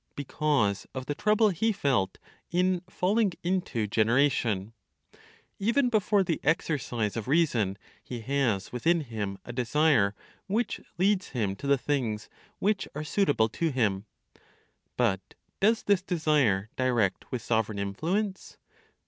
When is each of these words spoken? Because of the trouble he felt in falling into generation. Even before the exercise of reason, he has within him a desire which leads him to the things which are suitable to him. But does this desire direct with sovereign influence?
Because 0.15 0.87
of 0.95 1.05
the 1.05 1.13
trouble 1.13 1.49
he 1.49 1.71
felt 1.71 2.17
in 2.49 2.81
falling 2.89 3.33
into 3.43 3.85
generation. 3.85 4.73
Even 5.59 5.89
before 5.89 6.23
the 6.23 6.39
exercise 6.43 7.15
of 7.15 7.27
reason, 7.27 7.77
he 8.03 8.21
has 8.21 8.71
within 8.71 9.01
him 9.01 9.37
a 9.45 9.53
desire 9.53 10.15
which 10.47 10.81
leads 10.97 11.29
him 11.37 11.55
to 11.55 11.67
the 11.67 11.77
things 11.77 12.29
which 12.57 12.87
are 12.95 13.03
suitable 13.03 13.47
to 13.49 13.69
him. 13.69 14.07
But 14.97 15.35
does 15.59 15.83
this 15.83 16.01
desire 16.01 16.71
direct 16.75 17.31
with 17.31 17.43
sovereign 17.43 17.77
influence? 17.77 18.57